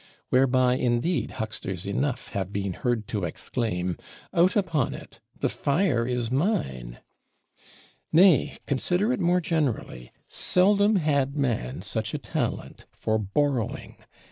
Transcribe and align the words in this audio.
Whereby, 0.29 0.77
indeed, 0.77 1.33
hucksters 1.33 1.85
enough 1.85 2.29
have 2.29 2.51
been 2.51 2.73
heard 2.73 3.07
to 3.09 3.23
exclaim: 3.23 3.97
Out 4.33 4.55
upon 4.55 4.95
it, 4.95 5.19
the 5.39 5.47
fire 5.47 6.07
is 6.07 6.31
mine! 6.31 6.97
Nay, 8.11 8.57
consider 8.65 9.13
it 9.13 9.19
more 9.19 9.41
generally, 9.41 10.11
seldom 10.27 10.95
had 10.95 11.35
man 11.35 11.83
such 11.83 12.15
a 12.15 12.17
talent 12.17 12.87
for 12.91 13.19
borrowing. 13.19 13.97